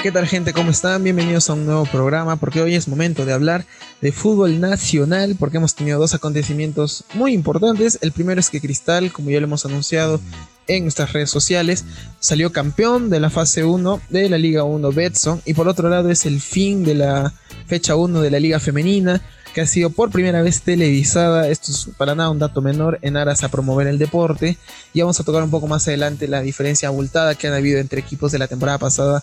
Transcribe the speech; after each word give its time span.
¿Qué 0.00 0.12
tal 0.12 0.28
gente? 0.28 0.52
¿Cómo 0.52 0.70
están? 0.70 1.02
Bienvenidos 1.02 1.50
a 1.50 1.54
un 1.54 1.66
nuevo 1.66 1.84
programa 1.84 2.36
porque 2.36 2.62
hoy 2.62 2.76
es 2.76 2.86
momento 2.86 3.24
de 3.24 3.32
hablar 3.32 3.66
de 4.00 4.12
fútbol 4.12 4.60
nacional 4.60 5.34
porque 5.36 5.56
hemos 5.56 5.74
tenido 5.74 5.98
dos 5.98 6.14
acontecimientos 6.14 7.04
muy 7.14 7.32
importantes. 7.32 7.98
El 8.00 8.12
primero 8.12 8.38
es 8.38 8.48
que 8.48 8.60
Cristal, 8.60 9.10
como 9.10 9.30
ya 9.30 9.40
lo 9.40 9.46
hemos 9.46 9.66
anunciado 9.66 10.20
en 10.68 10.84
nuestras 10.84 11.12
redes 11.12 11.30
sociales, 11.30 11.84
salió 12.20 12.52
campeón 12.52 13.10
de 13.10 13.18
la 13.18 13.28
fase 13.28 13.64
1 13.64 14.00
de 14.08 14.28
la 14.28 14.38
Liga 14.38 14.62
1 14.62 14.92
Betson 14.92 15.42
y 15.44 15.54
por 15.54 15.66
otro 15.66 15.88
lado 15.88 16.10
es 16.10 16.26
el 16.26 16.40
fin 16.40 16.84
de 16.84 16.94
la 16.94 17.34
fecha 17.66 17.96
1 17.96 18.20
de 18.20 18.30
la 18.30 18.38
Liga 18.38 18.60
Femenina 18.60 19.20
que 19.54 19.60
ha 19.60 19.66
sido 19.66 19.90
por 19.90 20.10
primera 20.10 20.42
vez 20.42 20.62
televisada. 20.62 21.48
Esto 21.48 21.72
es 21.72 21.90
para 21.96 22.14
nada 22.14 22.30
un 22.30 22.38
dato 22.38 22.60
menor 22.60 22.98
en 23.02 23.16
aras 23.16 23.44
a 23.44 23.48
promover 23.48 23.86
el 23.86 23.98
deporte. 23.98 24.58
Y 24.92 25.00
vamos 25.00 25.18
a 25.20 25.24
tocar 25.24 25.42
un 25.42 25.50
poco 25.50 25.66
más 25.66 25.86
adelante 25.88 26.28
la 26.28 26.40
diferencia 26.40 26.88
abultada 26.88 27.34
que 27.34 27.48
han 27.48 27.54
habido 27.54 27.78
entre 27.78 28.00
equipos 28.00 28.32
de 28.32 28.38
la 28.38 28.48
temporada 28.48 28.78
pasada 28.78 29.22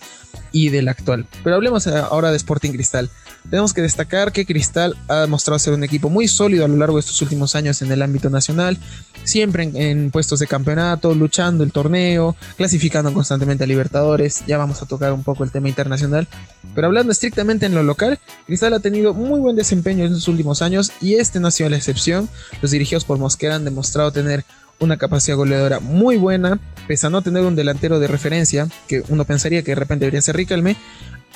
y 0.52 0.70
del 0.70 0.88
actual. 0.88 1.26
Pero 1.44 1.56
hablemos 1.56 1.88
ahora 1.88 2.32
de 2.32 2.38
Sporting 2.38 2.72
Cristal. 2.72 3.10
Tenemos 3.50 3.74
que 3.74 3.82
destacar 3.82 4.32
que 4.32 4.46
Cristal 4.46 4.96
ha 5.08 5.28
mostrado 5.28 5.60
ser 5.60 5.74
un 5.74 5.84
equipo 5.84 6.10
muy 6.10 6.28
sólido 6.28 6.66
a 6.66 6.68
lo 6.68 6.78
largo 6.78 6.98
de 6.98 7.02
estos 7.02 7.22
últimos 7.22 7.56
años 7.56 7.82
en 7.82 7.92
el 7.92 8.02
ámbito 8.02 8.30
nacional, 8.30 8.78
siempre 9.24 9.64
en, 9.64 9.76
en 9.76 10.12
puestos 10.12 10.40
de 10.40 10.48
campeonato, 10.48 11.14
luchando 11.14 11.64
el 11.64 11.72
torneo, 11.72 12.36
clasificando 12.58 13.14
constantemente 13.14 13.64
a 13.64 13.68
Libertadores. 13.68 14.44
Ya 14.48 14.58
vamos 14.58 14.82
a 14.82 14.86
tocar 14.86 15.14
un 15.14 15.24
poco 15.24 15.44
el 15.44 15.52
tema 15.52 15.70
internacional. 15.70 16.28
Pero 16.74 16.88
hablando 16.88 17.12
estrictamente 17.12 17.66
en 17.66 17.76
lo 17.76 17.84
local, 17.84 18.20
Cristal 18.48 18.74
ha 18.74 18.80
tenido 18.80 19.14
muy 19.14 19.40
buen 19.40 19.56
desempeño 19.56 20.06
en 20.06 20.14
los 20.14 20.28
últimos 20.28 20.62
años 20.62 20.92
y 21.02 21.16
este 21.16 21.40
no 21.40 21.48
ha 21.48 21.52
sido 21.52 21.70
la 21.70 21.78
excepción. 21.78 22.28
Los 22.62 22.72
dirigidos 22.72 23.06
por 23.06 23.18
Mosquera 23.18 23.56
han 23.56 23.66
demostrado 23.66 24.12
tener 24.12 24.44
una 24.80 24.98
capacidad 24.98 25.38
goleadora 25.38 25.80
muy 25.80 26.18
buena, 26.18 26.60
pese 26.88 27.08
a 27.08 27.10
no 27.10 27.22
tener 27.22 27.44
un 27.44 27.56
delantero 27.56 28.00
de 28.00 28.08
referencia, 28.08 28.68
que 28.88 29.04
uno 29.08 29.26
pensaría 29.26 29.64
que 29.64 29.72
de 29.72 29.76
repente 29.76 30.06
debería 30.06 30.22
ser 30.22 30.36
Riquelme. 30.36 30.76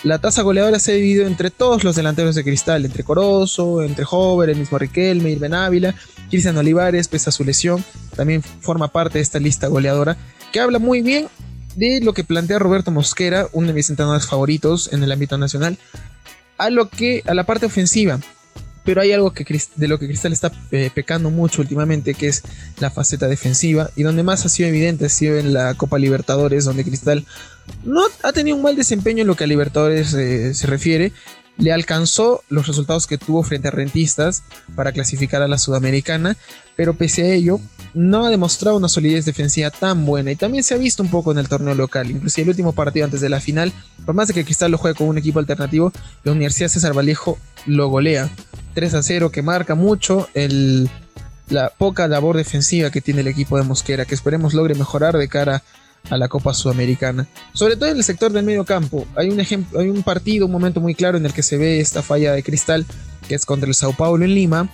La 0.04 0.18
tasa 0.18 0.44
goleadora 0.44 0.80
se 0.80 0.92
ha 0.92 0.96
dividido 0.96 1.28
entre 1.28 1.52
todos 1.52 1.84
los 1.84 1.96
delanteros 1.98 2.34
de 2.34 2.46
cristal, 2.46 2.86
entre 2.86 3.04
Corozo, 3.04 3.84
entre 3.84 4.06
Hover, 4.10 4.50
el 4.50 4.58
mismo 4.58 4.78
Riquelme, 4.78 5.32
Irben 5.32 5.54
Ávila, 5.54 5.94
Cristian 6.30 6.58
Olivares, 6.58 7.10
pese 7.10 7.30
a 7.30 7.34
su 7.34 7.44
lesión, 7.44 7.84
también 8.16 8.42
forma 8.42 8.88
parte 8.88 9.18
de 9.18 9.24
esta 9.24 9.40
lista 9.40 9.68
goleadora, 9.68 10.16
que 10.54 10.62
habla 10.62 10.80
muy 10.80 11.02
bien 11.02 11.28
de 11.76 12.00
lo 12.02 12.14
que 12.14 12.24
plantea 12.24 12.60
Roberto 12.60 12.92
Mosquera, 12.92 13.48
uno 13.52 13.68
de 13.68 13.74
mis 13.74 13.90
entrenadores 13.90 14.26
favoritos 14.26 14.92
en 14.94 15.04
el 15.04 15.12
ámbito 15.12 15.38
nacional, 15.38 15.78
a 16.58 16.70
lo 16.70 16.88
que 16.90 17.22
a 17.28 17.34
la 17.34 17.46
parte 17.46 17.66
ofensiva. 17.66 18.20
Pero 18.84 19.02
hay 19.02 19.12
algo 19.12 19.32
que, 19.32 19.46
de 19.76 19.88
lo 19.88 20.00
que 20.00 20.08
Cristal 20.08 20.34
está 20.34 20.52
eh, 20.72 20.90
pecando 20.94 21.30
mucho 21.30 21.62
últimamente, 21.62 22.14
que 22.14 22.28
es 22.28 22.44
la 22.80 22.90
faceta 22.90 23.28
defensiva, 23.28 23.90
y 23.96 24.04
donde 24.04 24.24
más 24.24 24.46
ha 24.46 24.50
sido 24.50 24.70
evidente 24.70 25.06
ha 25.06 25.10
sido 25.10 25.38
en 25.38 25.54
la 25.54 25.74
Copa 25.76 26.00
Libertadores, 26.00 26.66
donde 26.66 26.84
Cristal 26.84 27.26
no 27.84 28.02
ha 28.24 28.34
tenido 28.34 28.58
un 28.58 28.64
mal 28.64 28.76
desempeño 28.76 29.22
en 29.22 29.28
lo 29.28 29.36
que 29.36 29.44
a 29.44 29.48
Libertadores 29.48 30.14
eh, 30.14 30.54
se 30.54 30.68
refiere, 30.68 31.12
le 31.60 31.74
alcanzó 31.74 32.42
los 32.50 32.68
resultados 32.68 33.06
que 33.06 33.18
tuvo 33.18 33.44
frente 33.44 33.68
a 33.68 33.72
Rentistas 33.72 34.44
para 34.76 34.94
clasificar 34.94 35.42
a 35.42 35.48
la 35.48 35.58
Sudamericana, 35.58 36.38
pero 36.76 36.94
pese 36.94 37.24
a 37.24 37.34
ello 37.34 37.60
no 37.94 38.26
ha 38.26 38.30
demostrado 38.30 38.78
una 38.78 38.88
solidez 38.88 39.26
defensiva 39.26 39.70
tan 39.70 40.06
buena 40.06 40.32
y 40.32 40.36
también 40.36 40.64
se 40.64 40.74
ha 40.74 40.78
visto 40.78 41.04
un 41.04 41.10
poco 41.10 41.32
en 41.32 41.38
el 41.38 41.50
torneo 41.50 41.76
local, 41.76 42.10
inclusive 42.10 42.44
el 42.44 42.50
último 42.50 42.72
partido 42.74 43.06
antes 43.06 43.20
de 43.20 43.30
la 43.30 43.42
final, 43.42 43.74
por 44.06 44.16
más 44.16 44.30
de 44.30 44.34
que 44.34 44.46
Cristal 44.46 44.72
lo 44.72 44.78
juegue 44.78 44.98
con 44.98 45.08
un 45.08 45.18
equipo 45.18 45.40
alternativo, 45.40 45.92
la 46.24 46.32
Universidad 46.32 46.70
César 46.70 46.98
Vallejo 46.98 47.38
lo 47.66 47.90
golea 47.90 48.30
3 48.74 48.94
a 48.94 49.04
0 49.04 49.32
que 49.32 49.42
marca 49.42 49.76
mucho 49.76 50.28
el, 50.34 50.90
la 51.50 51.70
poca 51.70 52.08
labor 52.08 52.38
defensiva 52.38 52.92
que 52.92 53.02
tiene 53.02 53.22
el 53.22 53.28
equipo 53.28 53.58
de 53.58 53.64
Mosquera, 53.64 54.06
que 54.06 54.16
esperemos 54.16 54.54
logre 54.54 54.76
mejorar 54.76 55.18
de 55.18 55.28
cara 55.28 55.64
a 56.10 56.18
la 56.18 56.28
Copa 56.28 56.54
Sudamericana. 56.54 57.28
Sobre 57.54 57.76
todo 57.76 57.90
en 57.90 57.98
el 57.98 58.04
sector 58.04 58.32
del 58.32 58.46
medio 58.46 58.66
campo. 58.66 59.06
Hay 59.16 59.30
un 59.30 59.40
ejemplo, 59.40 59.80
hay 59.80 59.90
un 59.90 60.04
partido, 60.04 60.46
un 60.46 60.52
momento 60.52 60.80
muy 60.80 60.96
claro 60.96 61.18
en 61.18 61.26
el 61.26 61.34
que 61.34 61.44
se 61.44 61.58
ve 61.58 61.80
esta 61.80 62.02
falla 62.02 62.34
de 62.34 62.44
cristal, 62.44 62.86
que 63.28 63.36
es 63.36 63.46
contra 63.46 63.68
el 63.68 63.76
Sao 63.76 63.94
Paulo 63.94 64.24
en 64.26 64.34
Lima, 64.34 64.70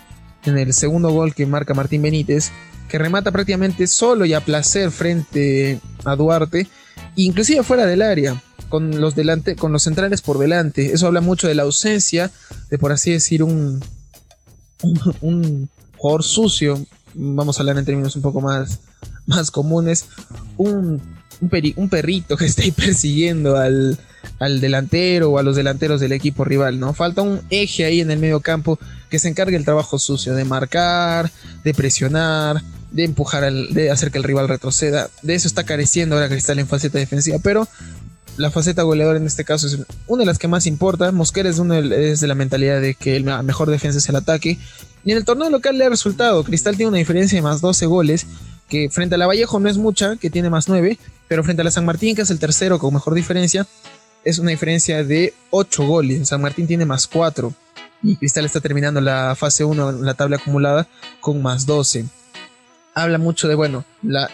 en 0.46 0.58
el 0.58 0.74
segundo 0.74 1.10
gol 1.10 1.34
que 1.34 1.46
marca 1.46 1.74
Martín 1.74 2.02
Benítez, 2.02 2.52
que 2.88 2.98
remata 2.98 3.32
prácticamente 3.32 3.88
solo 3.88 4.26
y 4.26 4.34
a 4.34 4.42
placer 4.42 4.92
frente 4.92 5.80
a 6.04 6.16
Duarte, 6.16 6.68
inclusive 7.16 7.64
fuera 7.64 7.86
del 7.86 8.02
área, 8.02 8.42
con 8.70 9.02
los, 9.02 9.16
delante, 9.16 9.56
con 9.56 9.72
los 9.72 9.84
centrales 9.84 10.22
por 10.22 10.38
delante. 10.38 10.94
Eso 10.94 11.08
habla 11.08 11.22
mucho 11.22 11.48
de 11.48 11.56
la 11.56 11.64
ausencia 11.64 12.32
de, 12.70 12.78
por 12.78 12.92
así 12.92 13.12
decir, 13.12 13.44
un, 13.44 13.84
un, 15.22 15.70
jugador 15.98 16.24
sucio, 16.24 16.86
vamos 17.14 17.58
a 17.58 17.62
hablar 17.62 17.78
en 17.78 17.86
términos 17.86 18.16
un 18.16 18.22
poco 18.22 18.42
más, 18.42 18.80
más 19.26 19.50
comunes, 19.50 20.06
un 20.58 21.02
un, 21.42 21.90
perrito 21.90 22.38
que 22.38 22.46
ahí 22.58 22.72
persiguiendo 22.72 23.58
al, 23.58 23.98
delantero 24.60 25.32
o 25.32 25.38
a 25.38 25.44
los 25.44 25.56
delanteros 25.56 26.02
del 26.02 26.12
equipo 26.12 26.44
rival, 26.44 26.80
¿no? 26.80 26.94
Falta 26.94 27.22
un 27.22 27.42
eje 27.50 27.86
ahí 27.86 28.02
en 28.02 28.12
el 28.12 28.20
medio 28.20 28.40
campo 28.40 28.80
que 29.10 29.20
se 29.20 29.30
encargue 29.30 29.56
el 29.56 29.66
trabajo 29.66 30.00
sucio 30.00 30.36
de 30.36 30.46
marcar, 30.46 31.32
de 31.64 31.74
presionar, 31.74 32.62
de 32.92 33.04
empujar, 33.04 33.52
de 33.52 33.92
hacer 33.92 34.12
que 34.12 34.18
el 34.18 34.24
rival 34.24 34.48
retroceda. 34.48 35.10
De 35.22 35.36
eso 35.36 35.48
está 35.48 35.64
careciendo 35.64 36.16
ahora 36.16 36.30
Cristal 36.30 36.60
en 36.60 36.68
faceta 36.68 36.98
defensiva, 36.98 37.38
pero 37.42 37.68
la 38.38 38.52
faceta 38.52 38.84
goleadora 38.84 39.18
en 39.18 39.26
este 39.26 39.46
caso 39.46 39.68
es 39.68 39.80
una 40.08 40.22
de 40.22 40.26
las 40.26 40.40
que 40.40 40.48
más 40.48 40.66
importa. 40.66 41.12
Mosquera 41.12 41.50
es, 41.50 41.60
uno 41.60 41.76
es 41.76 42.20
de 42.20 42.28
la 42.28 42.36
mentalidad 42.36 42.82
de 42.82 42.96
que 42.96 43.20
la 43.20 43.42
mejor 43.44 43.70
defensa 43.70 44.00
es 44.00 44.10
el 44.10 44.16
ataque. 44.16 44.58
Y 45.04 45.12
en 45.12 45.18
el 45.18 45.26
torneo 45.26 45.50
local 45.50 45.78
le 45.78 45.86
ha 45.86 45.90
resultado. 45.90 46.44
Cristal 46.44 46.76
tiene 46.76 46.90
una 46.90 46.98
diferencia 46.98 47.38
de 47.38 47.42
más 47.42 47.62
12 47.62 47.86
goles 47.86 48.26
que 48.68 48.90
frente 48.90 49.16
a 49.16 49.18
la 49.18 49.28
Vallejo 49.28 49.60
no 49.60 49.70
es 49.70 49.78
mucha, 49.78 50.16
que 50.16 50.30
tiene 50.30 50.50
más 50.50 50.68
9, 50.68 50.98
pero 51.28 51.44
frente 51.44 51.62
a 51.62 51.66
la 51.66 51.72
San 51.72 51.86
Martín, 51.86 52.16
que 52.16 52.24
es 52.24 52.32
el 52.32 52.40
tercero 52.40 52.80
con 52.80 52.94
mejor 52.94 53.14
diferencia, 53.14 53.68
es 54.24 54.40
una 54.40 54.52
diferencia 54.52 55.04
de 55.04 55.34
8 55.52 55.86
goles. 55.86 56.28
San 56.28 56.42
Martín 56.42 56.66
tiene 56.66 56.86
más 56.86 57.08
4 57.08 57.54
y 58.04 58.16
Cristal 58.18 58.46
está 58.46 58.60
terminando 58.60 59.02
la 59.02 59.36
fase 59.36 59.64
1 59.64 59.90
en 59.90 60.06
la 60.06 60.14
tabla 60.14 60.38
acumulada 60.38 60.88
con 61.22 61.42
más 61.42 61.66
12. 61.66 62.06
Habla 62.98 63.18
mucho 63.18 63.50
de, 63.50 63.56
bueno, 63.56 63.84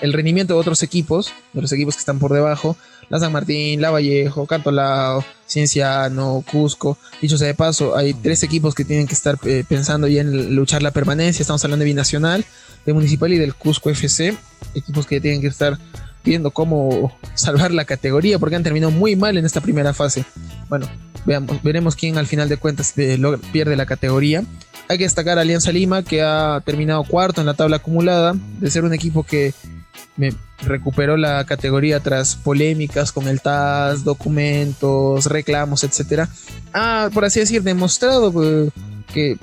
el 0.02 0.14
rendimiento 0.14 0.54
de 0.54 0.60
otros 0.60 0.84
equipos, 0.84 1.34
de 1.52 1.64
los 1.64 1.72
equipos 1.72 1.96
que 1.96 2.02
están 2.02 2.20
por 2.20 2.32
debajo, 2.32 2.78
la 3.10 3.20
San 3.20 3.32
Martín, 3.32 3.82
la 3.82 3.90
Vallejo, 3.90 4.46
Cantolao, 4.46 5.26
Cienciano, 5.50 6.44
Cusco. 6.50 6.96
Dicho 7.22 7.40
sea 7.40 7.48
de 7.48 7.56
paso, 7.56 7.98
hay 7.98 8.14
tres 8.14 8.44
equipos 8.44 8.76
que 8.76 8.86
tienen 8.86 9.08
que 9.08 9.16
estar 9.16 9.40
eh, 9.46 9.66
pensando 9.68 10.08
ya 10.08 10.22
en 10.22 10.56
luchar 10.56 10.84
la 10.84 10.92
permanencia. 10.92 11.42
Estamos 11.42 11.64
hablando 11.64 11.84
de 11.84 11.90
Binacional, 11.90 12.46
de 12.86 12.94
Municipal 12.94 13.34
y 13.34 13.40
del 13.40 13.56
Cusco 13.56 13.90
FC, 13.90 14.38
equipos 14.76 15.08
que 15.08 15.20
tienen 15.20 15.42
que 15.42 15.48
estar 15.48 15.80
viendo 16.24 16.52
cómo 16.52 17.18
salvar 17.34 17.72
la 17.72 17.86
categoría 17.86 18.38
porque 18.38 18.56
han 18.58 18.64
terminado 18.64 18.92
muy 18.92 19.16
mal 19.16 19.38
en 19.38 19.46
esta 19.46 19.62
primera 19.62 19.94
fase. 19.96 20.24
Bueno, 20.70 20.88
veremos 21.64 21.96
quién 21.96 22.20
al 22.20 22.28
final 22.28 22.48
de 22.48 22.58
cuentas 22.58 22.94
eh, 22.98 23.20
pierde 23.52 23.76
la 23.76 23.88
categoría. 23.88 24.44
Hay 24.88 24.98
que 24.98 25.06
destacar 25.06 25.38
a 25.38 25.42
Alianza 25.42 25.72
Lima 25.72 26.04
que 26.04 26.22
ha 26.22 26.62
terminado 26.66 27.04
cuarto 27.04 27.42
en 27.42 27.48
la 27.48 27.54
tabla 27.54 27.78
acumulada, 27.78 28.36
de 28.60 28.72
ser 28.72 28.84
un 28.84 28.94
equipo 28.94 29.24
que 29.24 29.54
me 30.18 30.34
recuperó 30.64 31.18
la 31.18 31.46
categoría 31.46 32.00
tras 32.00 32.36
polémicas 32.36 33.12
con 33.12 33.28
el 33.28 33.42
TAS, 33.42 34.04
documentos, 34.04 35.26
reclamos, 35.26 35.84
etcétera. 35.84 36.30
Ha, 36.74 37.10
por 37.14 37.26
así 37.26 37.40
decir, 37.40 37.64
demostrado 37.64 38.32
eh, 38.44 38.70
que 39.14 39.38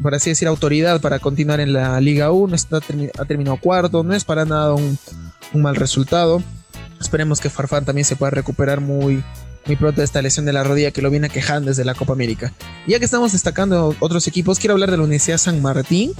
por 0.00 0.14
así 0.14 0.30
decir, 0.30 0.48
autoridad 0.48 1.00
para 1.00 1.18
continuar 1.18 1.60
en 1.60 1.72
la 1.72 2.00
Liga 2.00 2.30
1. 2.30 2.54
Está, 2.54 2.78
ha 2.78 3.24
terminado 3.24 3.56
cuarto, 3.58 4.02
no 4.02 4.14
es 4.14 4.24
para 4.24 4.44
nada 4.44 4.74
un, 4.74 4.98
mal 5.54 5.76
resultado. 5.76 6.42
Esperemos 7.00 7.40
que 7.40 7.50
Farfán 7.50 7.84
también 7.84 8.04
se 8.04 8.16
pueda 8.16 8.30
recuperar 8.30 8.80
muy, 8.80 9.22
muy 9.66 9.76
pronto 9.76 10.02
esta 10.02 10.22
lesión 10.22 10.46
de 10.46 10.52
la 10.52 10.64
rodilla 10.64 10.90
que 10.90 11.02
lo 11.02 11.10
viene 11.10 11.30
quejando 11.30 11.70
desde 11.70 11.84
la 11.84 11.94
Copa 11.94 12.12
América. 12.12 12.52
Ya 12.86 12.98
que 12.98 13.04
estamos 13.04 13.32
destacando 13.32 13.94
otros 14.00 14.26
equipos, 14.26 14.58
quiero 14.58 14.74
hablar 14.74 14.90
de 14.90 14.96
la 14.96 15.04
Universidad 15.04 15.38
San 15.38 15.62
Martín. 15.62 16.12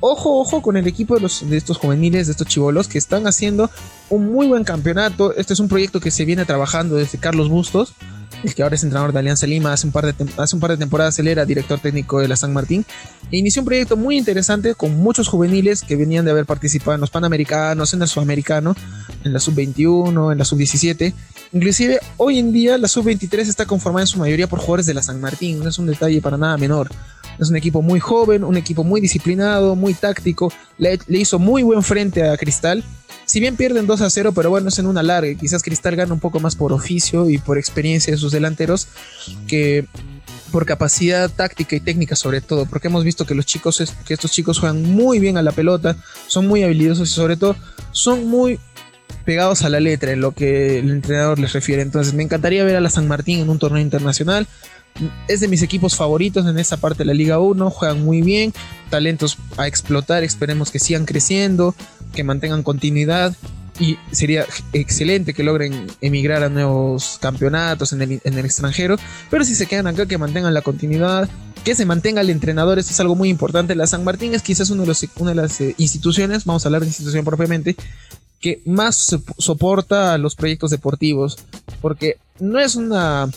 Ojo, 0.00 0.40
ojo 0.40 0.62
con 0.62 0.76
el 0.76 0.86
equipo 0.86 1.14
de, 1.14 1.20
los, 1.20 1.48
de 1.48 1.56
estos 1.56 1.78
juveniles, 1.78 2.26
de 2.26 2.32
estos 2.32 2.46
chivolos 2.46 2.88
que 2.88 2.98
están 2.98 3.26
haciendo 3.26 3.70
un 4.10 4.30
muy 4.32 4.46
buen 4.46 4.64
campeonato. 4.64 5.34
Este 5.34 5.52
es 5.52 5.60
un 5.60 5.68
proyecto 5.68 6.00
que 6.00 6.10
se 6.10 6.24
viene 6.24 6.44
trabajando 6.44 6.96
desde 6.96 7.18
Carlos 7.18 7.48
Bustos 7.48 7.94
el 8.42 8.54
que 8.54 8.62
ahora 8.62 8.74
es 8.74 8.82
entrenador 8.82 9.12
de 9.12 9.18
Alianza 9.18 9.46
Lima, 9.46 9.72
hace 9.72 9.86
un 9.86 9.92
par 9.92 10.06
de, 10.06 10.14
hace 10.36 10.56
un 10.56 10.60
par 10.60 10.70
de 10.70 10.76
temporadas 10.76 11.18
él 11.18 11.28
era 11.28 11.44
director 11.44 11.78
técnico 11.78 12.20
de 12.20 12.28
la 12.28 12.36
San 12.36 12.52
Martín, 12.52 12.84
e 13.30 13.38
inició 13.38 13.62
un 13.62 13.66
proyecto 13.66 13.96
muy 13.96 14.16
interesante 14.16 14.74
con 14.74 14.96
muchos 14.96 15.28
juveniles 15.28 15.82
que 15.82 15.96
venían 15.96 16.24
de 16.24 16.30
haber 16.30 16.46
participado 16.46 16.94
en 16.94 17.00
los 17.00 17.10
Panamericanos, 17.10 17.94
en 17.94 18.02
el 18.02 18.08
Sudamericano, 18.08 18.76
en 19.24 19.32
la 19.32 19.40
Sub-21, 19.40 20.32
en 20.32 20.38
la 20.38 20.44
Sub-17. 20.44 21.12
Inclusive 21.52 22.00
hoy 22.16 22.38
en 22.38 22.52
día 22.52 22.78
la 22.78 22.88
Sub-23 22.88 23.40
está 23.40 23.66
conformada 23.66 24.04
en 24.04 24.08
su 24.08 24.18
mayoría 24.18 24.46
por 24.46 24.58
jugadores 24.58 24.86
de 24.86 24.94
la 24.94 25.02
San 25.02 25.20
Martín, 25.20 25.60
no 25.60 25.68
es 25.68 25.78
un 25.78 25.86
detalle 25.86 26.20
para 26.20 26.36
nada 26.36 26.56
menor. 26.56 26.90
Es 27.38 27.50
un 27.50 27.56
equipo 27.56 27.82
muy 27.82 28.00
joven, 28.00 28.44
un 28.44 28.56
equipo 28.56 28.82
muy 28.82 29.00
disciplinado, 29.00 29.76
muy 29.76 29.92
táctico, 29.92 30.50
le, 30.78 30.98
le 31.06 31.18
hizo 31.18 31.38
muy 31.38 31.62
buen 31.62 31.82
frente 31.82 32.26
a 32.26 32.36
Cristal 32.36 32.82
si 33.26 33.40
bien 33.40 33.56
pierden 33.56 33.86
2 33.86 34.00
a 34.00 34.08
0, 34.08 34.32
pero 34.32 34.50
bueno, 34.50 34.68
es 34.68 34.78
en 34.78 34.86
una 34.86 35.02
larga. 35.02 35.34
Quizás 35.34 35.62
Cristal 35.62 35.96
gana 35.96 36.14
un 36.14 36.20
poco 36.20 36.40
más 36.40 36.56
por 36.56 36.72
oficio 36.72 37.28
y 37.28 37.38
por 37.38 37.58
experiencia 37.58 38.12
de 38.12 38.18
sus 38.18 38.32
delanteros 38.32 38.88
que 39.46 39.86
por 40.52 40.64
capacidad 40.64 41.28
táctica 41.28 41.76
y 41.76 41.80
técnica 41.80 42.16
sobre 42.16 42.40
todo, 42.40 42.66
porque 42.66 42.88
hemos 42.88 43.04
visto 43.04 43.26
que 43.26 43.34
los 43.34 43.44
chicos, 43.44 43.92
que 44.06 44.14
estos 44.14 44.30
chicos 44.30 44.58
juegan 44.58 44.82
muy 44.82 45.18
bien 45.18 45.36
a 45.36 45.42
la 45.42 45.52
pelota, 45.52 45.96
son 46.28 46.46
muy 46.46 46.62
habilidosos 46.62 47.10
y 47.10 47.12
sobre 47.12 47.36
todo 47.36 47.56
son 47.90 48.26
muy 48.26 48.60
pegados 49.26 49.62
a 49.62 49.68
la 49.68 49.80
letra 49.80 50.12
en 50.12 50.22
lo 50.22 50.32
que 50.32 50.78
el 50.78 50.90
entrenador 50.90 51.38
les 51.38 51.52
refiere. 51.52 51.82
Entonces 51.82 52.14
me 52.14 52.22
encantaría 52.22 52.64
ver 52.64 52.76
a 52.76 52.80
la 52.80 52.88
San 52.88 53.06
Martín 53.06 53.40
en 53.40 53.50
un 53.50 53.58
torneo 53.58 53.82
internacional. 53.82 54.46
Es 55.28 55.40
de 55.40 55.48
mis 55.48 55.60
equipos 55.60 55.94
favoritos 55.94 56.46
en 56.46 56.58
esta 56.58 56.78
parte 56.78 56.98
de 57.00 57.06
la 57.06 57.12
Liga 57.12 57.38
1, 57.38 57.68
juegan 57.68 58.02
muy 58.02 58.22
bien, 58.22 58.54
talentos 58.88 59.36
a 59.58 59.66
explotar, 59.66 60.24
esperemos 60.24 60.70
que 60.70 60.78
sigan 60.78 61.04
creciendo, 61.04 61.74
que 62.14 62.24
mantengan 62.24 62.62
continuidad 62.62 63.36
y 63.78 63.98
sería 64.10 64.46
excelente 64.72 65.34
que 65.34 65.42
logren 65.42 65.86
emigrar 66.00 66.42
a 66.42 66.48
nuevos 66.48 67.18
campeonatos 67.20 67.92
en 67.92 68.00
el, 68.00 68.20
en 68.24 68.38
el, 68.38 68.46
extranjero, 68.46 68.96
pero 69.30 69.44
si 69.44 69.54
se 69.54 69.66
quedan 69.66 69.86
acá 69.86 70.06
que 70.06 70.16
mantengan 70.16 70.54
la 70.54 70.62
continuidad, 70.62 71.28
que 71.62 71.74
se 71.74 71.84
mantenga 71.84 72.22
el 72.22 72.30
entrenador, 72.30 72.78
esto 72.78 72.92
es 72.92 73.00
algo 73.00 73.16
muy 73.16 73.28
importante. 73.28 73.74
La 73.74 73.86
San 73.86 74.02
Martín 74.02 74.34
es 74.34 74.42
quizás 74.42 74.70
uno 74.70 74.82
de 74.82 74.88
los, 74.88 75.04
una 75.16 75.30
de 75.30 75.34
las 75.34 75.60
eh, 75.60 75.74
instituciones, 75.76 76.46
vamos 76.46 76.64
a 76.64 76.68
hablar 76.68 76.82
de 76.82 76.86
institución 76.86 77.24
propiamente, 77.24 77.76
que 78.40 78.62
más 78.64 79.16
soporta 79.38 80.16
los 80.18 80.34
proyectos 80.34 80.70
deportivos, 80.70 81.38
porque 81.80 82.16
no 82.38 82.58
es 82.58 82.76
una 82.76 83.28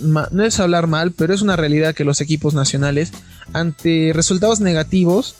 no 0.00 0.44
es 0.44 0.60
hablar 0.60 0.86
mal, 0.88 1.12
pero 1.12 1.32
es 1.32 1.42
una 1.42 1.56
realidad 1.56 1.94
que 1.94 2.04
los 2.04 2.20
equipos 2.20 2.54
nacionales 2.54 3.12
ante 3.52 4.12
resultados 4.14 4.60
negativos 4.60 5.36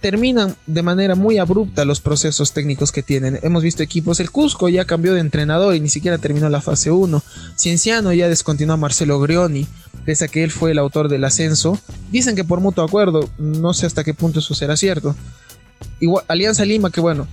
terminan 0.00 0.56
de 0.66 0.82
manera 0.82 1.14
muy 1.14 1.38
abrupta 1.38 1.84
los 1.84 2.00
procesos 2.00 2.52
técnicos 2.52 2.90
que 2.90 3.02
tienen. 3.02 3.38
Hemos 3.42 3.62
visto 3.62 3.82
equipos, 3.82 4.18
el 4.20 4.30
Cusco 4.30 4.68
ya 4.68 4.86
cambió 4.86 5.14
de 5.14 5.20
entrenador 5.20 5.74
y 5.74 5.80
ni 5.80 5.88
siquiera 5.88 6.18
terminó 6.18 6.48
la 6.48 6.62
fase 6.62 6.90
1. 6.90 7.22
Cienciano 7.56 8.12
ya 8.12 8.28
descontinuó 8.28 8.74
a 8.74 8.78
Marcelo 8.78 9.20
Grioni, 9.20 9.66
pese 10.04 10.24
a 10.24 10.28
que 10.28 10.42
él 10.42 10.50
fue 10.50 10.70
el 10.70 10.78
autor 10.78 11.08
del 11.08 11.24
ascenso. 11.24 11.78
Dicen 12.10 12.34
que 12.34 12.44
por 12.44 12.60
mutuo 12.60 12.84
acuerdo, 12.84 13.28
no 13.38 13.74
sé 13.74 13.86
hasta 13.86 14.04
qué 14.04 14.14
punto 14.14 14.38
eso 14.40 14.54
será 14.54 14.76
cierto. 14.76 15.14
Alianza 16.28 16.64
Lima, 16.64 16.90
que 16.90 17.00
bueno, 17.00 17.26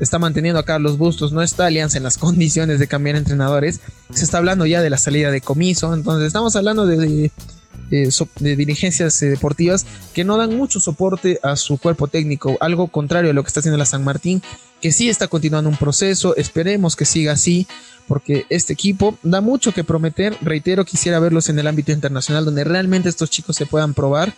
está 0.00 0.18
manteniendo 0.18 0.58
a 0.58 0.64
Carlos 0.64 0.98
Bustos, 0.98 1.32
no 1.32 1.42
está 1.42 1.66
Alianza 1.66 1.98
en 1.98 2.04
las 2.04 2.18
condiciones 2.18 2.78
de 2.78 2.88
cambiar 2.88 3.16
entrenadores. 3.16 3.80
Se 4.12 4.24
está 4.24 4.38
hablando 4.38 4.66
ya 4.66 4.82
de 4.82 4.90
la 4.90 4.98
salida 4.98 5.30
de 5.30 5.40
comiso, 5.40 5.94
entonces 5.94 6.26
estamos 6.26 6.56
hablando 6.56 6.86
de 6.86 7.30
de, 7.92 8.56
dirigencias 8.56 9.20
eh, 9.22 9.28
deportivas 9.28 9.86
que 10.14 10.24
no 10.24 10.38
dan 10.38 10.56
mucho 10.56 10.80
soporte 10.80 11.38
a 11.42 11.56
su 11.56 11.78
cuerpo 11.78 12.08
técnico, 12.08 12.56
algo 12.60 12.88
contrario 12.88 13.30
a 13.30 13.34
lo 13.34 13.42
que 13.42 13.48
está 13.48 13.60
haciendo 13.60 13.76
la 13.76 13.84
San 13.84 14.02
Martín, 14.02 14.42
que 14.80 14.92
sí 14.92 15.08
está 15.08 15.28
continuando 15.28 15.68
un 15.68 15.76
proceso, 15.76 16.34
esperemos 16.36 16.96
que 16.96 17.04
siga 17.04 17.32
así, 17.32 17.66
porque 18.08 18.46
este 18.48 18.72
equipo 18.72 19.16
da 19.22 19.40
mucho 19.40 19.72
que 19.72 19.84
prometer, 19.84 20.36
reitero, 20.40 20.84
quisiera 20.84 21.20
verlos 21.20 21.48
en 21.48 21.58
el 21.58 21.66
ámbito 21.66 21.92
internacional, 21.92 22.44
donde 22.44 22.64
realmente 22.64 23.08
estos 23.08 23.30
chicos 23.30 23.56
se 23.56 23.66
puedan 23.66 23.94
probar 23.94 24.34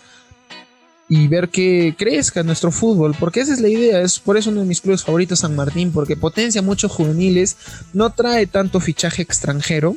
y 1.08 1.28
ver 1.28 1.50
que 1.50 1.94
crezca 1.98 2.42
nuestro 2.42 2.70
fútbol, 2.70 3.14
porque 3.18 3.40
esa 3.40 3.52
es 3.52 3.60
la 3.60 3.68
idea, 3.68 4.00
es 4.00 4.18
por 4.18 4.36
eso 4.36 4.50
uno 4.50 4.60
de 4.60 4.66
mis 4.66 4.80
clubes 4.80 5.04
favoritos 5.04 5.40
San 5.40 5.54
Martín, 5.54 5.92
porque 5.92 6.16
potencia 6.16 6.62
mucho 6.62 6.88
juveniles, 6.88 7.56
no 7.92 8.10
trae 8.10 8.46
tanto 8.46 8.80
fichaje 8.80 9.22
extranjero, 9.22 9.96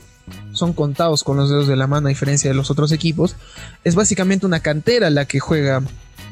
son 0.52 0.74
contados 0.74 1.24
con 1.24 1.38
los 1.38 1.50
dedos 1.50 1.68
de 1.68 1.78
la 1.78 1.88
mano 1.88 2.08
a 2.08 2.10
diferencia 2.10 2.50
de 2.50 2.56
los 2.56 2.70
otros 2.70 2.92
equipos, 2.92 3.36
es 3.84 3.96
básicamente 3.96 4.46
una 4.46 4.60
cantera 4.60 5.10
la 5.10 5.26
que 5.26 5.40
juega 5.40 5.82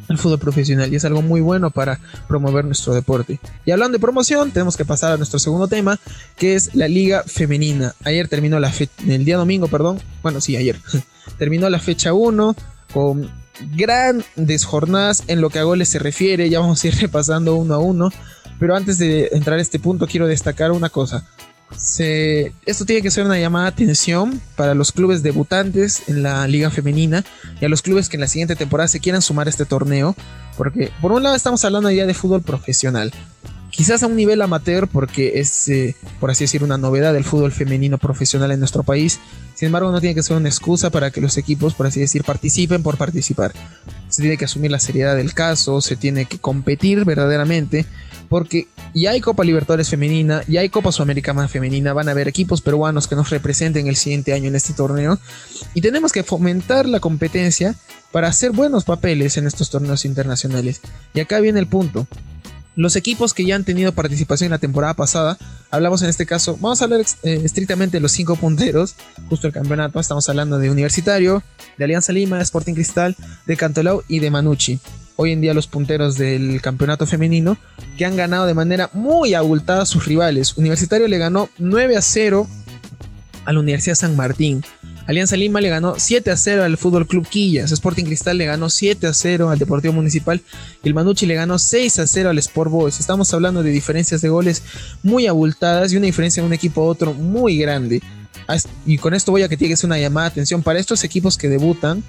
el 0.10 0.18
fútbol 0.18 0.40
profesional 0.40 0.92
y 0.92 0.98
es 0.98 1.06
algo 1.06 1.22
muy 1.22 1.42
bueno 1.42 1.72
para 1.72 2.00
promover 2.28 2.66
nuestro 2.66 2.94
deporte. 2.94 3.40
Y 3.66 3.72
hablando 3.72 3.98
de 3.98 4.02
promoción, 4.02 4.52
tenemos 4.52 4.78
que 4.78 4.86
pasar 4.86 5.14
a 5.14 5.18
nuestro 5.18 5.40
segundo 5.40 5.68
tema, 5.68 6.00
que 6.38 6.56
es 6.56 6.76
la 6.76 6.88
liga 6.88 7.24
femenina. 7.26 7.96
Ayer 8.04 8.28
terminó 8.28 8.60
la 8.60 8.72
fecha, 8.72 8.94
el 9.08 9.26
día 9.26 9.38
domingo, 9.38 9.68
perdón, 9.68 10.00
bueno, 10.22 10.42
sí, 10.42 10.56
ayer, 10.58 10.80
terminó 11.40 11.70
la 11.70 11.80
fecha 11.80 12.14
1 12.14 12.56
con 12.94 13.30
grandes 13.76 14.66
jornadas 14.66 15.24
en 15.28 15.42
lo 15.42 15.50
que 15.50 15.60
a 15.60 15.64
goles 15.64 15.90
se 15.90 16.00
refiere, 16.00 16.50
ya 16.50 16.60
vamos 16.60 16.84
a 16.84 16.88
ir 16.88 16.96
repasando 17.02 17.56
uno 17.56 17.74
a 17.74 17.80
uno, 17.80 18.12
pero 18.60 18.76
antes 18.76 18.98
de 18.98 19.30
entrar 19.34 19.60
a 19.60 19.62
este 19.62 19.80
punto 19.80 20.08
quiero 20.08 20.28
destacar 20.28 20.72
una 20.72 20.90
cosa. 20.90 21.26
Esto 21.72 22.86
tiene 22.86 23.02
que 23.02 23.12
ser 23.12 23.26
una 23.26 23.40
llamada 23.40 23.66
de 23.66 23.72
atención 23.72 24.40
para 24.56 24.76
los 24.76 24.92
clubes 24.92 25.24
debutantes 25.24 26.04
en 26.08 26.24
la 26.24 26.48
liga 26.48 26.70
femenina 26.70 27.24
y 27.60 27.66
a 27.66 27.70
los 27.70 27.82
clubes 27.82 28.08
que 28.08 28.18
en 28.18 28.22
la 28.22 28.28
siguiente 28.28 28.56
temporada 28.56 28.88
se 28.88 29.00
quieran 29.00 29.22
sumar 29.22 29.48
a 29.48 29.50
este 29.50 29.66
torneo, 29.66 30.16
porque 30.58 30.92
por 31.02 31.12
un 31.12 31.24
lado 31.24 31.36
estamos 31.36 31.66
hablando 31.66 31.90
ya 31.92 32.06
de 32.06 32.14
fútbol 32.14 32.44
profesional, 32.44 33.12
quizás 33.76 34.04
a 34.04 34.08
un 34.08 34.16
nivel 34.16 34.42
amateur 34.42 34.88
porque 34.88 35.40
es, 35.40 35.68
eh, 35.68 35.96
por 36.20 36.32
así 36.32 36.46
decir, 36.46 36.64
una 36.64 36.78
novedad 36.78 37.14
del 37.14 37.24
fútbol 37.24 37.52
femenino 37.52 37.98
profesional 37.98 38.52
en 38.52 38.60
nuestro 38.60 38.84
país. 38.84 39.20
Sin 39.54 39.68
embargo, 39.68 39.92
no 39.92 40.00
tiene 40.00 40.16
que 40.16 40.24
ser 40.24 40.38
una 40.38 40.50
excusa 40.50 40.90
para 40.90 41.12
que 41.12 41.22
los 41.22 41.38
equipos, 41.38 41.74
por 41.74 41.88
así 41.88 42.00
decir, 42.00 42.24
participen 42.24 42.84
por 42.84 42.98
participar. 42.98 43.54
Se 44.10 44.22
tiene 44.22 44.38
que 44.38 44.46
asumir 44.46 44.72
la 44.72 44.80
seriedad 44.80 45.16
del 45.16 45.34
caso, 45.34 45.82
se 45.82 45.96
tiene 45.96 46.26
que 46.26 46.40
competir 46.40 47.06
verdaderamente 47.06 47.86
porque 48.30 48.68
ya 48.94 49.12
hay 49.12 49.22
Copa 49.22 49.44
Libertadores 49.44 49.90
femenina, 49.90 50.42
ya 50.48 50.62
hay 50.62 50.70
Copa 50.70 50.92
Sudamericana 50.92 51.48
femenina, 51.48 51.94
van 51.94 52.08
a 52.08 52.12
haber 52.12 52.28
equipos 52.28 52.62
peruanos 52.62 53.08
que 53.08 53.16
nos 53.16 53.30
representen 53.30 53.88
el 53.88 53.96
siguiente 53.96 54.34
año 54.34 54.48
en 54.48 54.56
este 54.56 54.74
torneo 54.74 55.20
y 55.74 55.82
tenemos 55.82 56.12
que 56.12 56.24
fomentar 56.24 56.88
la 56.88 57.00
competencia 57.00 57.76
para 58.12 58.30
hacer 58.30 58.52
buenos 58.52 58.84
papeles 58.86 59.38
en 59.38 59.46
estos 59.48 59.70
torneos 59.70 60.06
internacionales. 60.06 60.82
Y 61.14 61.20
acá 61.20 61.40
viene 61.40 61.60
el 61.60 61.68
punto. 61.68 62.08
Los 62.76 62.96
equipos 62.96 63.34
que 63.34 63.46
ya 63.46 63.56
han 63.56 63.64
tenido 63.64 63.94
participación 63.94 64.48
en 64.48 64.52
la 64.52 64.58
temporada 64.58 64.94
pasada, 64.94 65.38
hablamos 65.72 66.02
en 66.02 66.10
este 66.10 66.26
caso, 66.26 66.58
vamos 66.60 66.82
a 66.82 66.86
hablar 66.86 67.02
eh, 67.02 67.42
estrictamente 67.44 67.98
de 67.98 68.02
los 68.02 68.12
cinco 68.12 68.36
punteros, 68.36 68.96
justo 69.30 69.48
el 69.48 69.54
campeonato, 69.54 70.00
estamos 70.00 70.28
hablando 70.28 70.60
de 70.60 70.70
Universitario, 70.70 71.42
de 71.78 71.86
Alianza 71.86 72.12
Lima, 72.12 72.38
de 72.38 72.44
Sporting 72.44 72.74
Cristal, 72.74 73.16
de 73.46 73.58
Cantolao 73.58 74.04
y 74.08 74.20
de 74.20 74.30
Manucci 74.30 74.80
hoy 75.18 75.32
en 75.32 75.42
día 75.42 75.54
los 75.54 75.68
punteros 75.68 76.18
del 76.18 76.62
campeonato 76.62 77.06
femenino, 77.08 77.58
que 77.98 78.06
han 78.06 78.18
ganado 78.18 78.46
de 78.46 78.54
manera 78.54 78.90
muy 78.94 79.34
abultada 79.34 79.84
a 79.84 79.86
sus 79.86 80.06
rivales. 80.06 80.58
Universitario 80.58 81.08
le 81.08 81.18
ganó 81.18 81.50
9 81.58 81.98
a 81.98 82.02
0 82.02 82.48
a 83.46 83.54
la 83.54 83.60
Universidad 83.60 83.96
San 83.96 84.16
Martín. 84.16 84.64
Alianza 85.08 85.38
Lima 85.38 85.62
le 85.62 85.70
ganó 85.70 85.96
7 85.98 86.32
a 86.32 86.38
0 86.38 86.64
al 86.64 86.78
Fútbol 86.78 87.08
Club 87.08 87.28
Quillas. 87.28 87.72
Sporting 87.72 88.06
Cristal 88.06 88.38
le 88.38 88.46
ganó 88.46 88.70
7 88.70 89.06
a 89.08 89.14
0 89.14 89.50
al 89.50 89.60
Deportivo 89.60 89.94
Municipal. 89.94 90.42
El 90.84 90.94
Manucci 90.94 91.26
le 91.26 91.36
ganó 91.36 91.60
6 91.60 92.00
a 92.00 92.08
0 92.08 92.30
al 92.30 92.38
Sport 92.40 92.72
Boys. 92.72 93.00
Estamos 93.00 93.34
hablando 93.34 93.62
de 93.62 93.70
diferencias 93.70 94.22
de 94.22 94.30
goles 94.30 94.64
muy 95.04 95.28
abultadas 95.28 95.94
y 95.94 95.98
una 95.98 96.08
diferencia 96.08 96.42
de 96.42 96.48
un 96.48 96.54
equipo 96.54 96.82
a 96.82 96.86
otro 96.86 97.14
muy 97.14 97.58
grande. 97.58 98.02
Y 98.86 98.98
con 98.98 99.14
esto 99.14 99.32
voy 99.32 99.44
a 99.44 99.50
que 99.50 99.58
tienes 99.58 99.84
una 99.84 100.00
llamada 100.00 100.28
de 100.28 100.32
atención 100.32 100.64
para 100.64 100.80
estos 100.80 101.04
equipos 101.04 101.38
que 101.38 101.50
debutan 101.50 102.04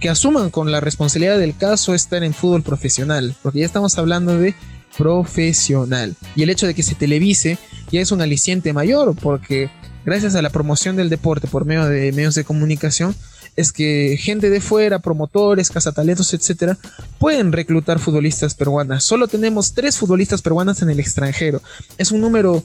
que 0.00 0.08
asuman 0.08 0.50
con 0.50 0.72
la 0.72 0.80
responsabilidad 0.80 1.38
del 1.38 1.56
caso 1.56 1.94
estar 1.94 2.24
en 2.24 2.34
fútbol 2.34 2.64
profesional, 2.64 3.36
porque 3.40 3.60
ya 3.60 3.66
estamos 3.66 3.96
hablando 3.98 4.36
de 4.36 4.54
profesional. 4.98 6.16
Y 6.34 6.42
el 6.42 6.50
hecho 6.50 6.66
de 6.66 6.74
que 6.74 6.82
se 6.82 6.96
televise 6.96 7.56
ya 7.92 8.00
es 8.00 8.10
un 8.10 8.20
aliciente 8.20 8.72
mayor, 8.72 9.14
porque 9.14 9.70
gracias 10.04 10.34
a 10.34 10.42
la 10.42 10.50
promoción 10.50 10.96
del 10.96 11.10
deporte 11.10 11.48
por 11.48 11.64
medio 11.64 11.86
de 11.86 12.12
medios 12.12 12.34
de 12.34 12.44
comunicación, 12.44 13.14
es 13.56 13.72
que 13.72 14.16
gente 14.18 14.48
de 14.48 14.60
fuera, 14.60 14.98
promotores, 15.00 15.70
cazatalentos, 15.70 16.32
etcétera, 16.32 16.78
pueden 17.18 17.52
reclutar 17.52 17.98
futbolistas 17.98 18.54
peruanas. 18.54 19.04
Solo 19.04 19.28
tenemos 19.28 19.74
tres 19.74 19.98
futbolistas 19.98 20.40
peruanas 20.40 20.80
en 20.80 20.90
el 20.90 21.00
extranjero. 21.00 21.60
Es 21.98 22.12
un 22.12 22.20
número 22.20 22.64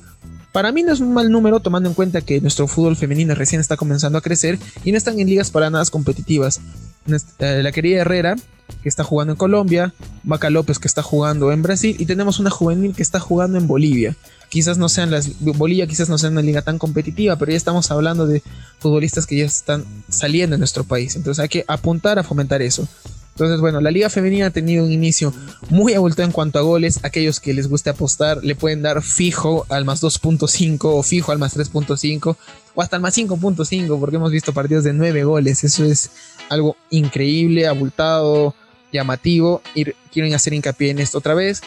para 0.58 0.72
mí 0.72 0.82
no 0.82 0.92
es 0.92 1.02
un 1.02 1.14
mal 1.14 1.30
número 1.30 1.60
tomando 1.60 1.88
en 1.88 1.94
cuenta 1.94 2.22
que 2.22 2.42
nuestro 2.42 2.68
fútbol 2.68 2.96
femenino 2.96 3.36
recién 3.36 3.62
está 3.62 3.78
comenzando 3.78 4.18
a 4.18 4.22
crecer 4.22 4.58
y 4.84 4.92
no 4.92 4.98
están 4.98 5.20
en 5.20 5.28
ligas 5.28 5.52
para 5.52 5.70
nada 5.70 5.86
competitivas. 5.86 6.62
Eh, 7.40 7.62
la 7.62 7.72
querida 7.72 8.02
Herrera, 8.02 8.36
que 8.82 8.90
está 8.90 9.04
jugando 9.04 9.34
en 9.34 9.38
Colombia, 9.38 9.94
Vaca 10.24 10.50
López, 10.50 10.80
que 10.80 10.88
está 10.88 11.04
jugando 11.04 11.52
en 11.52 11.62
Brasil, 11.62 11.96
y 12.00 12.06
tenemos 12.06 12.40
una 12.40 12.50
juvenil 12.50 12.96
que 12.96 13.04
está 13.04 13.20
jugando 13.20 13.58
en 13.58 13.68
Bolivia. 13.68 14.16
Quizás 14.50 14.78
no 14.78 14.90
sean 14.90 15.12
las. 15.12 15.40
Bolivia 15.40 15.88
quizás 15.88 16.10
no 16.10 16.18
sea 16.18 16.30
una 16.30 16.42
liga 16.42 16.62
tan 16.62 16.80
competitiva, 16.80 17.36
pero 17.36 17.52
ya 17.52 17.58
estamos 17.58 17.92
hablando 17.92 18.28
de 18.28 18.42
futbolistas 18.80 19.26
que 19.26 19.38
ya 19.38 19.46
están 19.46 19.86
saliendo 20.10 20.56
en 20.56 20.60
nuestro 20.60 20.84
país. 20.84 21.16
Entonces 21.16 21.42
hay 21.42 21.50
que 21.50 21.66
apuntar 21.68 22.18
a 22.20 22.24
fomentar 22.24 22.62
eso. 22.62 22.88
Entonces, 23.38 23.62
bueno, 23.62 23.82
la 23.82 23.92
liga 23.92 24.10
femenina 24.10 24.48
ha 24.48 24.50
tenido 24.50 24.84
un 24.84 24.92
inicio 24.92 25.32
muy 25.70 25.94
abultado 25.94 26.26
en 26.26 26.32
cuanto 26.32 26.58
a 26.58 26.64
goles. 26.64 27.02
Aquellos 27.04 27.40
que 27.40 27.54
les 27.54 27.70
guste 27.70 27.92
apostar 27.92 28.44
le 28.44 28.56
pueden 28.56 28.82
dar 28.82 29.04
fijo 29.04 29.68
al 29.70 29.86
más 29.86 30.02
2.5 30.02 30.80
o 30.86 31.04
fijo 31.04 31.32
al 31.32 31.38
más 31.38 31.56
3.5 31.56 32.36
o 32.74 32.82
hasta 32.82 32.96
al 32.96 33.04
más 33.04 33.16
5.5 33.16 34.00
porque 34.00 34.16
hemos 34.16 34.32
visto 34.32 34.54
partidos 34.54 34.86
de 34.86 34.94
9 34.94 35.24
goles. 35.24 35.64
Eso 35.64 35.86
es 35.86 36.10
algo 36.50 36.78
increíble, 36.90 37.68
abultado, 37.68 38.56
llamativo. 38.92 39.62
Y 39.76 39.86
quieren 40.12 40.34
hacer 40.34 40.54
hincapié 40.54 40.90
en 40.90 40.98
esto 40.98 41.20
otra 41.20 41.36
vez. 41.36 41.62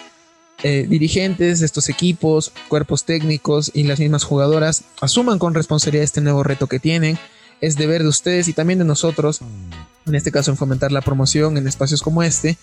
Eh, 0.63 0.87
dirigentes 0.89 1.61
de 1.61 1.67
estos 1.67 1.89
equipos, 1.89 2.53
cuerpos 2.69 3.05
técnicos 3.05 3.71
y 3.73 3.85
las 3.85 3.99
mismas 3.99 4.25
jugadoras 4.25 4.85
asuman 5.01 5.39
con 5.39 5.55
responsabilidad 5.55 6.05
este 6.05 6.21
nuevo 6.21 6.43
reto 6.43 6.67
que 6.67 6.79
tienen. 6.79 7.19
Es 7.61 7.77
deber 7.77 8.03
de 8.03 8.09
ustedes 8.09 8.49
y 8.49 8.53
también 8.53 8.79
de 8.79 8.85
nosotros 8.85 9.41
en 10.07 10.15
este 10.15 10.33
caso 10.33 10.51
en 10.51 10.57
fomentar 10.57 10.93
la 10.93 11.01
promoción 11.01 11.57
en 11.57 11.67
espacios 11.67 12.03
como 12.03 12.23
este, 12.23 12.57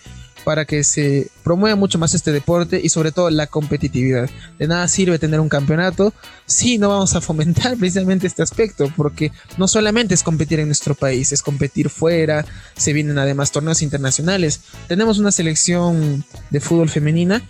para 0.44 0.64
que 0.64 0.84
se 0.84 1.28
promueva 1.42 1.76
mucho 1.76 1.98
más 1.98 2.14
este 2.14 2.32
deporte 2.32 2.80
y 2.82 2.88
sobre 2.88 3.12
todo 3.12 3.30
la 3.30 3.46
competitividad. 3.46 4.30
De 4.58 4.66
nada 4.66 4.88
sirve 4.88 5.18
tener 5.18 5.40
un 5.40 5.48
campeonato 5.48 6.12
si 6.46 6.78
no 6.78 6.88
vamos 6.88 7.14
a 7.14 7.20
fomentar 7.20 7.76
precisamente 7.78 8.26
este 8.26 8.42
aspecto, 8.42 8.92
porque 8.96 9.32
no 9.56 9.68
solamente 9.68 10.14
es 10.14 10.22
competir 10.22 10.60
en 10.60 10.66
nuestro 10.66 10.94
país, 10.94 11.32
es 11.32 11.42
competir 11.42 11.90
fuera, 11.90 12.44
se 12.76 12.92
vienen 12.92 13.18
además 13.18 13.52
torneos 13.52 13.82
internacionales. 13.82 14.60
Tenemos 14.86 15.18
una 15.18 15.32
selección 15.32 16.24
de 16.50 16.60
fútbol 16.60 16.88
femenina 16.88 17.42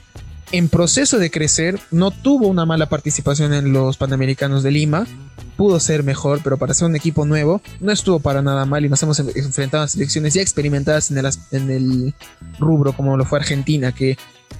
en 0.52 0.68
proceso 0.68 1.18
de 1.18 1.30
crecer, 1.30 1.78
no 1.90 2.10
tuvo 2.10 2.48
una 2.48 2.64
mala 2.64 2.88
participación 2.88 3.52
en 3.52 3.72
los 3.72 3.96
Panamericanos 3.96 4.62
de 4.62 4.70
Lima, 4.70 5.06
pudo 5.56 5.80
ser 5.80 6.02
mejor, 6.04 6.40
pero 6.42 6.56
para 6.56 6.74
ser 6.74 6.88
un 6.88 6.96
equipo 6.96 7.26
nuevo 7.26 7.60
no 7.80 7.92
estuvo 7.92 8.20
para 8.20 8.42
nada 8.42 8.64
mal 8.64 8.84
y 8.84 8.88
nos 8.88 9.02
hemos 9.02 9.18
enfrentado 9.18 9.82
a 9.82 9.88
selecciones 9.88 10.34
ya 10.34 10.42
experimentadas 10.42 11.10
en 11.10 11.18
el, 11.18 11.30
en 11.50 11.70
el 11.70 12.14
rubro 12.58 12.92
como 12.92 13.16
lo 13.16 13.24
fue 13.24 13.38
Argentina, 13.38 13.92
que 13.92 14.16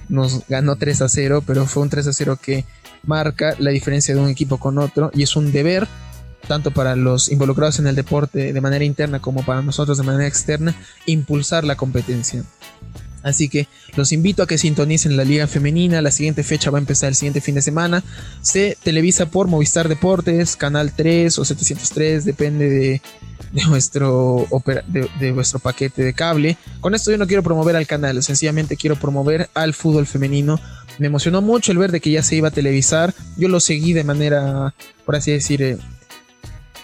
nos 0.09 0.45
ganó 0.47 0.75
3 0.75 1.01
a 1.01 1.09
0, 1.09 1.43
pero 1.45 1.65
fue 1.65 1.83
un 1.83 1.89
3 1.89 2.07
a 2.07 2.13
0 2.13 2.39
que 2.41 2.65
marca 3.03 3.55
la 3.59 3.71
diferencia 3.71 4.13
de 4.13 4.21
un 4.21 4.29
equipo 4.29 4.57
con 4.57 4.77
otro 4.77 5.09
y 5.13 5.23
es 5.23 5.35
un 5.35 5.51
deber 5.51 5.87
tanto 6.47 6.71
para 6.71 6.95
los 6.95 7.29
involucrados 7.29 7.79
en 7.79 7.87
el 7.87 7.95
deporte 7.95 8.53
de 8.53 8.61
manera 8.61 8.83
interna 8.83 9.19
como 9.19 9.43
para 9.45 9.61
nosotros 9.61 9.97
de 9.97 10.03
manera 10.03 10.27
externa, 10.27 10.75
impulsar 11.05 11.63
la 11.63 11.75
competencia. 11.75 12.43
Así 13.23 13.49
que 13.49 13.67
los 13.95 14.11
invito 14.11 14.43
a 14.43 14.47
que 14.47 14.57
sintonicen 14.57 15.17
la 15.17 15.23
Liga 15.23 15.47
Femenina. 15.47 16.01
La 16.01 16.11
siguiente 16.11 16.43
fecha 16.43 16.71
va 16.71 16.77
a 16.77 16.81
empezar 16.81 17.09
el 17.09 17.15
siguiente 17.15 17.41
fin 17.41 17.55
de 17.55 17.61
semana. 17.61 18.03
Se 18.41 18.77
televisa 18.83 19.27
por 19.27 19.47
Movistar 19.47 19.89
Deportes, 19.89 20.55
Canal 20.55 20.93
3 20.95 21.37
o 21.39 21.45
703, 21.45 22.25
depende 22.25 22.69
de, 22.69 23.01
nuestro, 23.67 24.47
de, 25.19 25.31
vuestro 25.31 25.59
paquete 25.59 26.03
de 26.03 26.13
cable. 26.13 26.57
Con 26.79 26.95
esto 26.95 27.11
yo 27.11 27.17
no 27.17 27.27
quiero 27.27 27.43
promover 27.43 27.75
al 27.75 27.87
canal, 27.87 28.21
sencillamente 28.23 28.77
quiero 28.77 28.95
promover 28.95 29.49
al 29.53 29.73
fútbol 29.73 30.05
femenino. 30.05 30.59
Me 30.97 31.07
emocionó 31.07 31.41
mucho 31.41 31.71
el 31.71 31.77
ver 31.77 31.91
de 31.91 32.01
que 32.01 32.11
ya 32.11 32.23
se 32.23 32.35
iba 32.35 32.49
a 32.49 32.51
televisar. 32.51 33.13
Yo 33.37 33.47
lo 33.47 33.59
seguí 33.59 33.93
de 33.93 34.03
manera, 34.03 34.73
por 35.05 35.15
así 35.15 35.31
decir, 35.31 35.61
eh, 35.61 35.77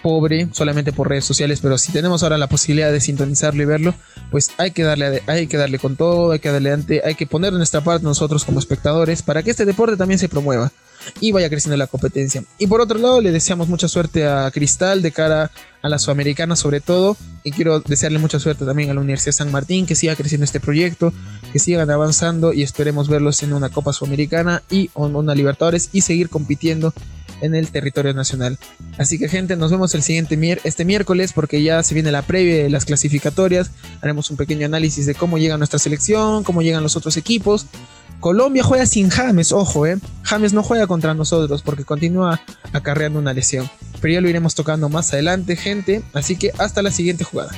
pobre 0.05 0.47
solamente 0.51 0.93
por 0.93 1.09
redes 1.09 1.25
sociales, 1.25 1.62
pero 1.63 1.79
si 1.79 1.91
tenemos 1.91 2.21
ahora 2.21 2.38
la 2.38 2.45
posibilidad 2.45 2.91
de 2.91 3.01
sintonizarlo 3.01 3.63
y 3.63 3.65
verlo, 3.65 3.95
pues 4.29 4.51
hay 4.59 4.69
que 4.69 4.83
darle, 4.83 5.24
hay 5.25 5.47
que 5.47 5.57
darle 5.57 5.79
con 5.79 5.95
todo, 5.95 6.31
hay 6.31 6.38
que 6.38 6.51
darle 6.51 6.71
ante, 6.71 7.01
hay 7.03 7.15
que 7.15 7.25
poner 7.25 7.53
nuestra 7.53 7.81
parte 7.81 8.03
nosotros 8.03 8.45
como 8.45 8.59
espectadores 8.59 9.24
para 9.24 9.41
que 9.41 9.50
este 9.50 9.65
deporte 9.65 9.97
también 9.97 10.19
se 10.19 10.29
promueva 10.29 10.71
y 11.19 11.31
vaya 11.31 11.50
creciendo 11.50 11.75
la 11.75 11.88
competencia. 11.88 12.43
Y 12.59 12.67
por 12.67 12.81
otro 12.81 13.00
lado, 13.00 13.19
le 13.19 13.31
deseamos 13.31 13.67
mucha 13.67 13.88
suerte 13.88 14.27
a 14.27 14.51
Cristal 14.51 15.01
de 15.01 15.12
cara 15.12 15.50
a 15.81 15.89
la 15.89 15.97
Sudamericana 15.97 16.55
sobre 16.55 16.81
todo. 16.81 17.17
Y 17.43 17.51
quiero 17.51 17.79
desearle 17.79 18.19
mucha 18.19 18.39
suerte 18.39 18.63
también 18.63 18.91
a 18.91 18.93
la 18.93 19.01
Universidad 19.01 19.33
San 19.33 19.51
Martín, 19.51 19.88
que 19.88 19.95
siga 19.95 20.15
creciendo 20.15 20.45
este 20.45 20.59
proyecto, 20.59 21.13
que 21.51 21.57
sigan 21.57 21.89
avanzando 21.89 22.53
y 22.53 22.62
esperemos 22.62 23.09
verlos 23.09 23.41
en 23.41 23.53
una 23.53 23.69
Copa 23.69 23.91
Sudamericana 23.91 24.62
y 24.69 24.91
en 24.95 25.15
una 25.15 25.33
Libertadores 25.33 25.89
y 25.93 26.01
seguir 26.01 26.29
compitiendo 26.29 26.93
en 27.42 27.56
el 27.56 27.70
territorio 27.70 28.13
nacional. 28.13 28.58
Así 28.98 29.18
que 29.18 29.27
gente, 29.30 29.56
nos 29.56 29.72
vemos 29.72 29.94
el 29.96 30.04
siguiente 30.04 30.60
este 30.63 30.86
miércoles 30.86 31.34
porque 31.34 31.62
ya 31.62 31.84
se 31.84 31.94
viene 31.94 32.12
la 32.12 32.22
previa 32.22 32.63
de 32.63 32.70
las 32.70 32.86
clasificatorias. 32.86 33.72
Haremos 34.01 34.30
un 34.30 34.38
pequeño 34.38 34.65
análisis 34.65 35.06
de 35.06 35.15
cómo 35.15 35.38
llega 35.38 35.58
nuestra 35.58 35.80
selección, 35.80 36.44
cómo 36.44 36.62
llegan 36.62 36.84
los 36.84 36.96
otros 36.96 37.18
equipos. 37.18 37.68
Colombia 38.20 38.63
juega 38.63 38.86
sin 38.86 39.10
James, 39.10 39.51
ojo, 39.51 39.86
eh. 39.86 39.98
James 40.24 40.54
no 40.54 40.63
juega 40.63 40.88
contra 40.88 41.13
nosotros 41.13 41.62
porque 41.62 41.84
continúa 41.84 42.42
acarreando 42.74 43.20
una 43.20 43.34
lesión. 43.34 43.70
Pero 44.01 44.13
ya 44.15 44.22
lo 44.22 44.30
iremos 44.30 44.56
tocando 44.56 44.89
más 44.89 45.13
adelante, 45.13 45.56
gente. 45.56 46.01
Así 46.13 46.36
que 46.36 46.51
hasta 46.58 46.82
la 46.82 46.92
siguiente 46.92 47.24
jugada. 47.24 47.51